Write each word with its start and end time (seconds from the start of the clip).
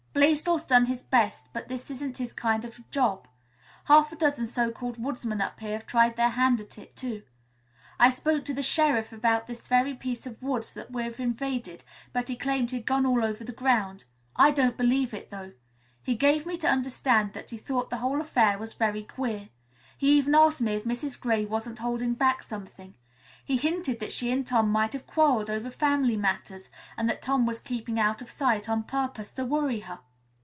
Blaisdell's 0.13 0.65
done 0.65 0.87
his 0.87 1.05
best, 1.05 1.47
but 1.53 1.69
this 1.69 1.89
isn't 1.89 2.17
his 2.17 2.33
kind 2.33 2.65
of 2.65 2.77
a 2.77 2.81
job. 2.91 3.29
Half 3.85 4.11
a 4.11 4.17
dozen 4.17 4.45
so 4.45 4.69
called 4.69 5.01
woodsmen 5.01 5.39
up 5.39 5.57
here 5.61 5.71
have 5.77 5.87
tried 5.87 6.17
their 6.17 6.31
hand 6.31 6.59
at 6.59 6.77
it, 6.77 6.97
too. 6.97 7.23
I 7.97 8.09
spoke 8.09 8.43
to 8.45 8.53
the 8.53 8.61
sheriff 8.61 9.13
about 9.13 9.47
this 9.47 9.69
very 9.69 9.93
piece 9.95 10.25
of 10.25 10.43
woods 10.43 10.73
that 10.73 10.91
we've 10.91 11.17
invaded, 11.17 11.85
but 12.11 12.27
he 12.27 12.35
claimed 12.35 12.71
he'd 12.71 12.85
gone 12.85 13.05
all 13.05 13.23
over 13.23 13.45
the 13.45 13.53
ground. 13.53 14.03
I 14.35 14.51
don't 14.51 14.75
believe 14.75 15.13
it, 15.13 15.29
though. 15.29 15.53
He 16.03 16.13
gave 16.13 16.45
me 16.45 16.57
to 16.57 16.67
understand 16.67 17.31
that 17.31 17.51
he 17.51 17.57
thought 17.57 17.89
the 17.89 17.99
whole 17.99 18.19
affair 18.19 18.57
was 18.57 18.73
very 18.73 19.03
queer. 19.03 19.47
He 19.97 20.09
even 20.17 20.35
asked 20.35 20.59
me 20.61 20.73
if 20.73 20.83
Mrs. 20.83 21.17
Gray 21.17 21.45
wasn't 21.45 21.79
holding 21.79 22.15
back 22.15 22.43
something. 22.43 22.95
He 23.43 23.57
hinted 23.57 23.99
that 23.99 24.13
she 24.13 24.31
and 24.31 24.45
Tom 24.45 24.71
might 24.71 24.93
have 24.93 25.07
quarreled 25.07 25.49
over 25.49 25.71
family 25.71 26.15
matters 26.15 26.69
and 26.95 27.09
that 27.09 27.23
Tom 27.23 27.45
was 27.47 27.59
keeping 27.59 27.99
out 27.99 28.21
of 28.21 28.29
sight 28.29 28.69
on 28.69 28.83
purpose 28.83 29.31
to 29.33 29.43
worry 29.43 29.79
her. 29.81 29.99